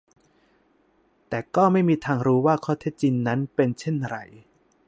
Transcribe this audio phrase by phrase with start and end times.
[1.29, 4.17] แต่ก็ไม่มีทางรู้ว่าข้อเท็จจริงนั้นเป็นเช่นไร